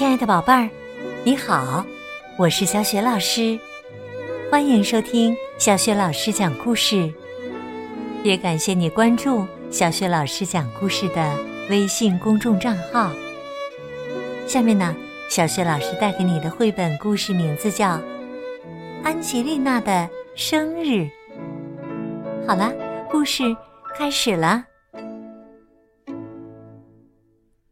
[0.00, 0.70] 亲爱的宝贝儿，
[1.24, 1.84] 你好，
[2.38, 3.60] 我是小雪老师，
[4.50, 7.12] 欢迎收听小雪老师讲故事。
[8.22, 11.36] 也感谢你关注小雪老师讲故事的
[11.68, 13.12] 微信公众账号。
[14.46, 14.96] 下面呢，
[15.28, 17.98] 小雪老师带给你的绘本故事名字叫
[19.04, 21.06] 《安吉丽娜的生日》。
[22.48, 22.72] 好了，
[23.10, 23.54] 故事
[23.98, 24.64] 开始了。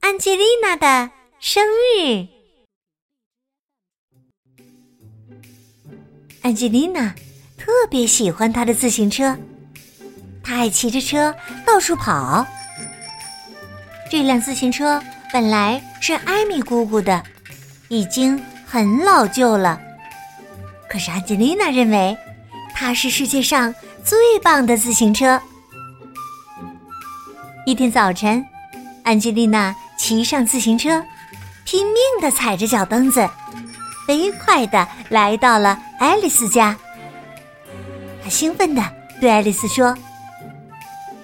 [0.00, 1.10] 安吉丽娜的
[1.46, 2.26] 生日。
[6.40, 7.14] 安吉丽娜
[7.58, 9.36] 特别喜欢她的自行车，
[10.42, 11.34] 她爱骑着车
[11.66, 12.46] 到处跑。
[14.10, 14.98] 这辆自行车
[15.34, 17.22] 本来是艾米姑姑的，
[17.90, 19.78] 已经很老旧了。
[20.88, 22.16] 可是安吉丽娜认为，
[22.72, 25.38] 它是世界上最棒的自行车。
[27.66, 28.42] 一天早晨，
[29.02, 29.76] 安吉丽娜。
[29.96, 31.02] 骑上自行车，
[31.64, 33.28] 拼命的踩着脚蹬子，
[34.06, 36.76] 飞快的来到了爱丽丝家。
[38.22, 38.82] 他兴奋的
[39.20, 39.96] 对爱丽丝说：“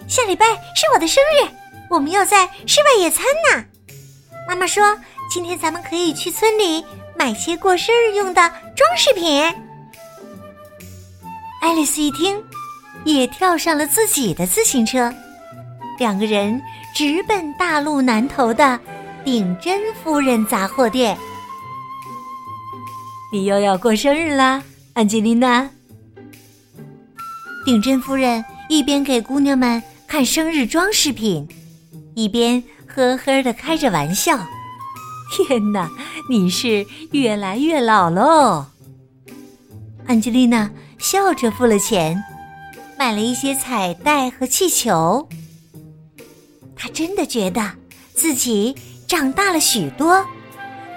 [0.09, 1.49] 下礼拜是我的生日，
[1.89, 3.65] 我们要在室外野餐呢。
[4.49, 4.99] 妈妈说，
[5.31, 6.85] 今天咱们可以去村里
[7.17, 9.43] 买些过生日用的装饰品。”
[11.63, 12.43] 爱丽丝一听，
[13.05, 15.13] 也跳上了自己的自行车，
[15.99, 16.61] 两个人。
[16.93, 18.77] 直奔大路南头的
[19.25, 21.17] 顶针夫人杂货店。
[23.33, 24.63] 你又要过生日啦，
[24.95, 25.69] 安吉丽娜。
[27.65, 31.47] 顶针夫人一边给姑娘们看生日装饰品，
[32.15, 34.39] 一边呵呵的开着玩笑。
[35.33, 35.91] 天哪，
[36.29, 38.67] 你是越来越老喽！
[40.07, 42.21] 安吉丽娜笑着付了钱，
[42.99, 45.29] 买了一些彩带和气球。
[46.75, 47.73] 他真的觉得
[48.15, 48.75] 自己
[49.11, 50.25] 长大了许多，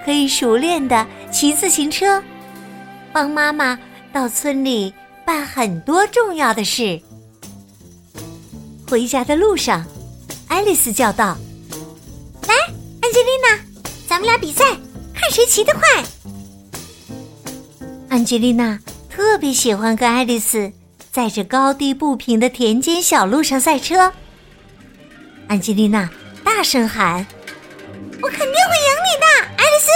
[0.04, 2.22] 可以熟练的骑自行车，
[3.12, 3.76] 帮妈妈
[4.12, 4.94] 到村里
[5.24, 7.00] 办很多重要的事。
[8.88, 9.84] 回家的路上，
[10.46, 11.36] 爱丽丝叫道
[12.46, 12.54] ：“来，
[13.02, 13.58] 安吉丽娜，
[14.06, 14.62] 咱们俩比赛，
[15.12, 15.82] 看谁骑得快。”
[18.08, 18.78] 安吉丽娜
[19.10, 20.70] 特别喜欢跟爱丽丝
[21.10, 24.12] 在这高低不平的田间小路上赛车。
[25.48, 26.08] 安吉丽娜
[26.44, 27.26] 大声喊
[28.24, 29.26] ：“我肯定会赢你的，
[29.58, 29.92] 爱丽丝！”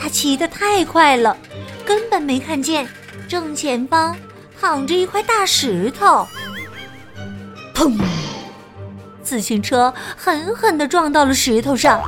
[0.00, 1.36] 她骑得太快了，
[1.84, 2.88] 根本没看见
[3.28, 4.16] 正前方
[4.60, 6.24] 躺着一块大石头。
[7.74, 7.98] 砰！
[9.24, 12.00] 自行车狠狠的撞到了石头上，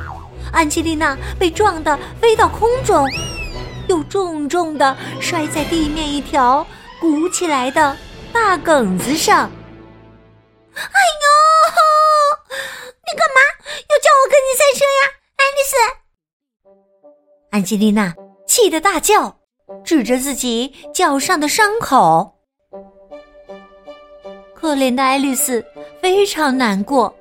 [0.53, 3.05] 安吉丽娜被撞得飞到空中，
[3.89, 6.65] 又重重的摔在地面一条
[7.01, 7.97] 鼓起来的
[8.31, 9.51] 大梗子上。
[10.75, 11.27] 哎呀！
[13.05, 13.41] 你干嘛
[13.89, 14.09] 要叫
[14.73, 15.75] 我跟你赛车呀，爱丽丝？
[17.51, 18.11] 安吉丽娜
[18.47, 19.37] 气得大叫，
[19.85, 22.33] 指着自己脚上的伤口。
[24.55, 25.63] 可怜的爱丽丝
[26.01, 27.13] 非常难过，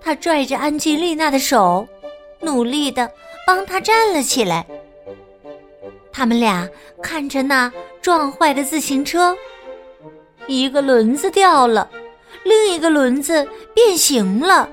[0.00, 1.86] 她拽着安吉丽娜的手，
[2.40, 3.08] 努力的
[3.46, 4.66] 帮她站了起来。
[6.12, 6.68] 他们俩
[7.00, 9.36] 看着那撞坏的自行车，
[10.48, 11.88] 一个轮子掉了。
[12.42, 14.68] 另一个轮子变形了，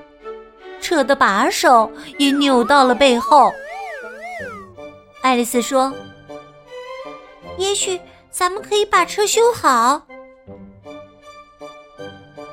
[0.80, 3.52] 车的把手也扭到了背后。
[5.22, 5.92] 爱丽丝说
[7.58, 10.02] ：“也许咱们可以把车修好。”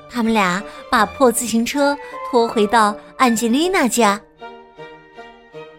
[0.10, 1.98] 他们俩把破自行车
[2.30, 4.22] 拖回到安吉丽娜家。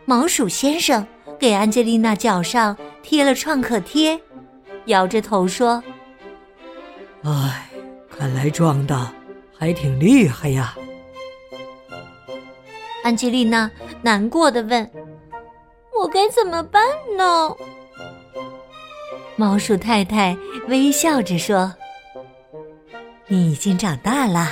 [0.05, 1.07] 毛鼠先生
[1.39, 4.19] 给安吉丽娜脚上贴了创可贴，
[4.87, 5.83] 摇着头说
[7.25, 7.69] ：“唉，
[8.11, 9.13] 看来撞的。”
[9.61, 10.77] 还挺厉害呀，
[13.09, 13.71] 安吉丽娜
[14.03, 14.91] 难过的问
[15.99, 16.83] ：“我该怎么办
[17.17, 17.57] 呢？”
[19.35, 20.37] 猫鼠太太
[20.67, 21.75] 微笑着说
[23.27, 24.51] ：“你已经长大了，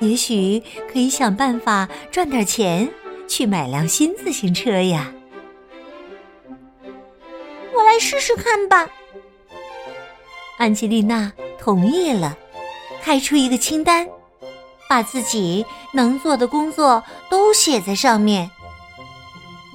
[0.00, 0.62] 也许
[0.92, 2.86] 可以想办法赚点钱，
[3.26, 5.10] 去买辆新自行车呀。”
[7.72, 8.86] 我来试试看吧。
[10.58, 12.36] 安吉丽娜同意了，
[13.00, 14.06] 开出一个清单。
[14.88, 18.50] 把自己能做的工作都写在上面。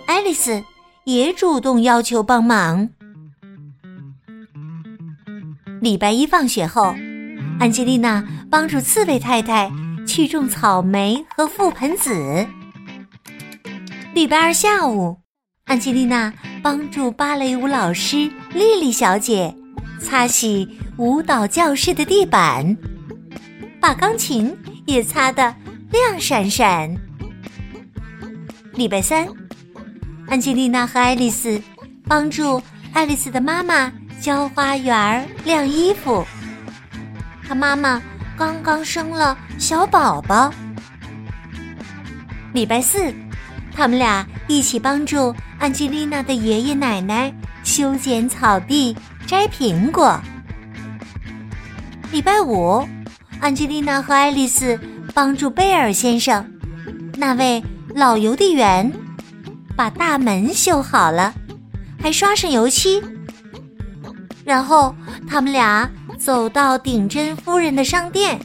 [0.05, 0.63] 爱丽丝
[1.05, 2.89] 也主动要求帮忙。
[5.79, 6.95] 礼拜一放学后，
[7.59, 9.71] 安吉丽娜帮助刺猬太太
[10.07, 12.47] 去种草莓和覆盆子。
[14.13, 15.17] 礼拜二下午，
[15.65, 19.53] 安吉丽娜帮助芭蕾舞老师丽丽小姐
[19.99, 22.77] 擦洗舞蹈教室的地板，
[23.81, 24.55] 把钢琴。
[24.85, 25.53] 也擦得
[25.91, 26.93] 亮闪闪。
[28.73, 29.27] 礼拜三，
[30.27, 31.61] 安吉丽娜和爱丽丝
[32.07, 36.25] 帮助爱丽丝的妈妈浇花园、晾衣服。
[37.47, 38.01] 她妈妈
[38.37, 40.51] 刚刚生了小宝宝。
[42.53, 43.13] 礼拜四，
[43.75, 47.33] 他们俩一起帮助安吉丽娜的爷爷奶奶
[47.63, 48.95] 修剪草地、
[49.25, 50.19] 摘苹果。
[52.11, 52.87] 礼拜五，
[53.43, 54.79] 安吉丽娜和爱丽丝
[55.13, 56.49] 帮助贝尔先生，
[57.17, 57.61] 那位
[57.93, 58.89] 老邮递员，
[59.75, 61.33] 把大门修好了，
[62.01, 63.03] 还刷上油漆。
[64.45, 64.95] 然后
[65.29, 68.39] 他们俩走到顶针夫人的商店，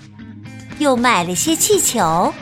[0.81, 2.35] 又买了些气球。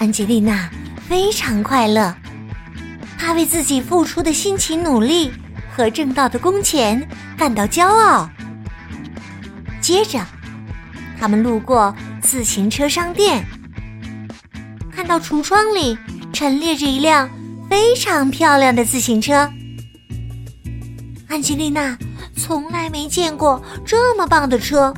[0.00, 0.68] 安吉丽娜
[1.08, 2.12] 非常快乐，
[3.16, 5.30] 她为自己付出的辛勤努力
[5.72, 8.28] 和挣到的工钱感到骄傲。
[9.86, 10.18] 接着，
[11.16, 13.46] 他们路过自行车商店，
[14.90, 15.96] 看到橱窗里
[16.32, 17.30] 陈列着一辆
[17.70, 19.48] 非常漂亮的自行车。
[21.28, 21.96] 安吉丽娜
[22.36, 24.92] 从来没见过这么棒的车，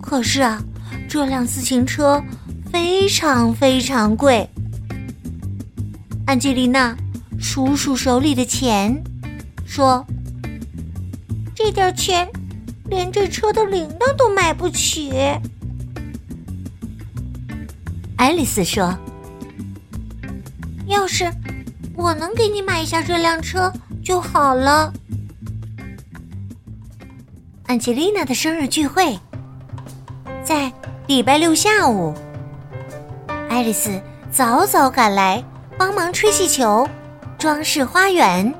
[0.00, 0.62] 可是啊，
[1.08, 2.22] 这辆自行车
[2.70, 4.48] 非常非常贵。
[6.28, 6.96] 安吉丽娜
[7.40, 9.02] 数数手里的钱，
[9.66, 10.06] 说
[11.56, 12.30] ：“这点钱。”
[12.92, 15.14] 连这车的铃铛都买不起，
[18.16, 18.94] 爱丽丝说
[20.86, 21.32] ：“要是
[21.96, 23.72] 我能给你买一下这辆车
[24.04, 24.92] 就好了。”
[27.64, 29.18] 安吉丽娜的生日聚会
[30.44, 30.70] 在
[31.06, 32.14] 礼拜六下午，
[33.48, 33.98] 爱丽丝
[34.30, 35.42] 早早赶来
[35.78, 36.86] 帮忙吹气球、
[37.38, 38.52] 装饰花园。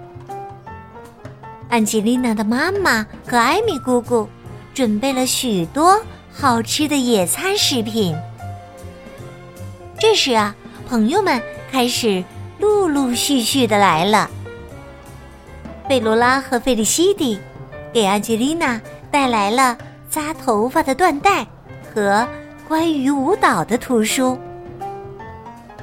[1.72, 4.28] 安吉丽娜的妈妈和艾米姑姑
[4.74, 5.98] 准备了许多
[6.30, 8.14] 好吃的野餐食品。
[9.98, 10.54] 这时啊，
[10.86, 11.40] 朋友们
[11.70, 12.22] 开始
[12.58, 14.28] 陆陆续续的来了。
[15.88, 17.40] 贝罗拉和费利西蒂
[17.90, 18.78] 给安吉丽娜
[19.10, 19.78] 带来了
[20.10, 21.46] 扎头发的缎带
[21.90, 22.28] 和
[22.68, 24.38] 关于舞蹈的图书。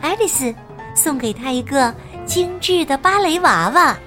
[0.02, 0.54] 爱丽丝
[0.94, 1.92] 送给她一个
[2.28, 3.98] 精致的芭蕾娃娃。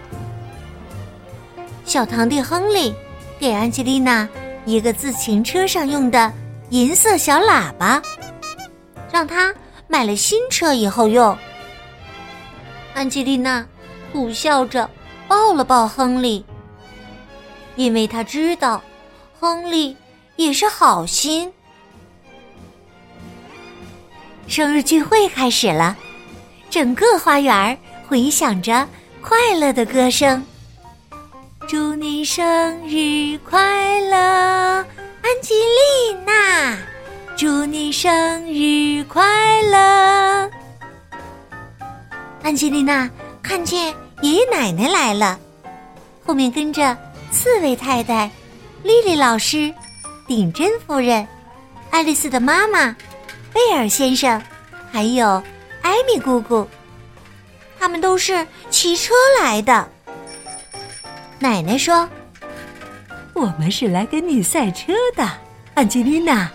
[1.84, 2.94] 小堂弟亨利
[3.38, 4.28] 给安吉丽娜
[4.64, 6.32] 一个自行车上用的
[6.70, 8.00] 银色小喇叭，
[9.12, 9.54] 让她
[9.88, 11.36] 买了新车以后用。
[12.94, 13.66] 安吉丽娜
[14.12, 14.88] 苦笑着
[15.28, 16.44] 抱了抱亨利，
[17.76, 18.82] 因为她知道
[19.38, 19.96] 亨利
[20.36, 21.52] 也是好心。
[24.46, 25.96] 生日聚会开始了，
[26.70, 27.76] 整个花园
[28.06, 28.86] 回响着
[29.20, 30.42] 快乐的歌声。
[31.72, 36.76] 祝你生日快乐，安吉丽娜！
[37.34, 38.12] 祝你生
[38.44, 40.50] 日快乐。
[42.42, 43.08] 安吉丽娜
[43.42, 43.86] 看见
[44.20, 45.40] 爷爷奶奶来了，
[46.26, 46.94] 后面跟着
[47.30, 48.30] 刺猬太太、
[48.82, 49.72] 莉莉老师、
[50.28, 51.26] 顶针夫人、
[51.88, 52.94] 爱丽丝的妈妈、
[53.50, 54.42] 贝尔先生，
[54.92, 55.42] 还有
[55.80, 56.68] 艾米姑姑。
[57.80, 59.88] 他们都是骑车来的。
[61.42, 62.08] 奶奶说
[63.34, 65.28] ：“我们是来跟你赛车的，
[65.74, 66.48] 安吉丽娜。”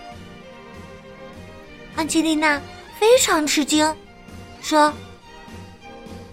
[1.98, 2.62] 安吉丽娜
[2.98, 3.94] 非常吃惊，
[4.62, 4.94] 说：“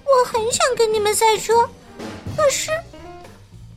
[0.06, 1.68] 我很想跟你们赛车，
[2.36, 2.70] 可是，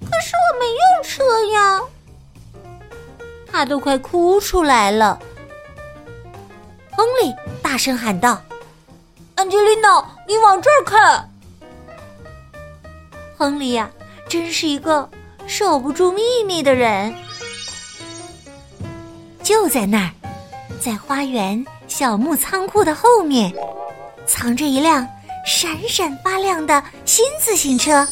[0.05, 1.81] 可是我没有车呀。”
[3.51, 5.19] 她都快哭出来了。
[6.91, 8.39] 亨利大声喊道
[9.33, 11.31] ：“安吉丽娜，你往这儿看！”
[13.35, 13.89] 亨利呀！
[14.27, 15.09] 真是一个
[15.47, 17.13] 守不住秘密的人。
[19.41, 20.11] 就在那儿，
[20.81, 23.53] 在花园小木仓库的后面，
[24.25, 25.07] 藏着一辆
[25.45, 28.05] 闪闪发亮的新自行车。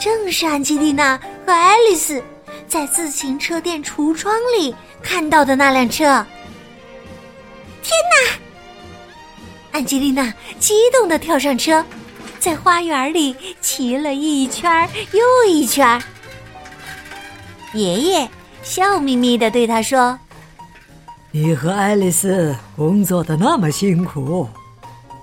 [0.00, 2.22] 正是安吉丽娜和爱丽丝
[2.68, 6.04] 在自行车店橱窗里看到的那辆车。
[7.82, 8.38] 天哪！
[9.72, 11.84] 安吉丽娜激动的跳上车。
[12.40, 16.00] 在花园里骑了一圈又一圈，
[17.74, 18.28] 爷爷
[18.62, 20.18] 笑眯眯的对他说
[21.30, 24.48] ：“你和爱丽丝工作的那么辛苦，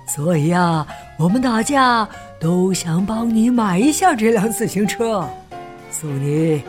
[0.07, 0.85] 所以呀，
[1.17, 2.07] 我们大家
[2.39, 5.27] 都想帮你买一下这辆自行车，
[5.89, 6.61] 送你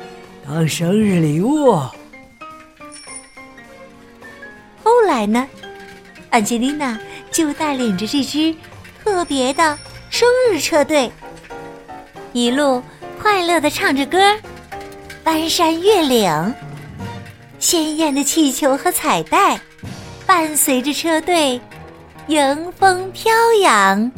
[0.47, 1.73] 当生日礼物。”
[4.83, 5.47] 后来呢，
[6.31, 6.99] 安吉丽娜
[7.33, 8.55] 就带领着这只
[9.05, 9.76] 特别的。
[10.11, 11.11] 生日车队
[12.33, 12.83] 一路
[13.21, 14.19] 快乐的唱着歌，
[15.25, 16.55] 翻山越岭，
[17.59, 19.59] 鲜艳的气球和彩带
[20.27, 21.61] 伴随着车队
[22.29, 23.33] 迎风飘
[23.63, 24.11] 扬。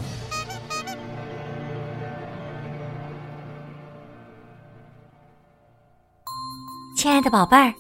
[6.97, 7.73] 亲爱的宝贝儿，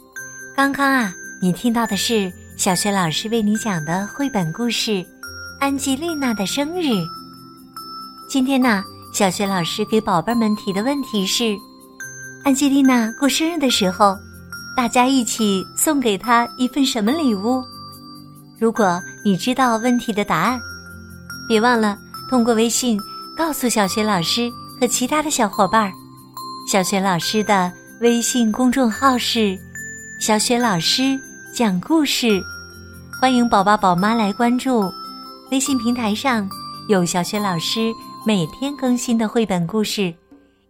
[0.56, 1.12] 刚刚啊，
[1.42, 4.90] 你听到的是小学老师为你讲的绘本故事
[5.60, 6.86] 《安吉丽娜的生日》。
[8.28, 11.58] 今天呢，小学老师给宝贝们提的问题是：
[12.44, 14.14] 安吉丽娜过生日的时候，
[14.76, 17.64] 大家一起送给她一份什么礼物？
[18.58, 20.60] 如果你知道问题的答案，
[21.48, 23.00] 别忘了通过微信
[23.34, 25.90] 告诉小学老师和其他的小伙伴。
[26.70, 29.58] 小学老师的微信公众号是
[30.20, 31.18] “小雪老师
[31.54, 32.38] 讲故事”，
[33.18, 34.92] 欢迎宝宝宝妈来关注。
[35.50, 36.46] 微信平台上
[36.90, 37.90] 有小雪老师
[38.28, 40.12] 每天更新的绘本故事，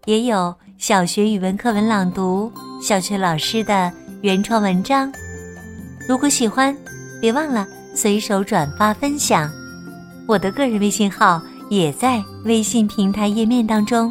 [0.04, 5.12] 也有小学语文课文朗读、小学老师的原创文章。
[6.08, 6.72] 如果喜欢，
[7.20, 7.66] 别忘了。
[7.96, 9.50] 随手转发分享，
[10.28, 14.08] 我的个人微信号也在微信平台页面当中。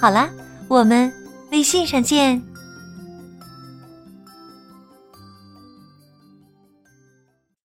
[0.00, 0.30] 好啦，
[0.66, 1.12] 我们
[1.52, 2.42] 微信上见。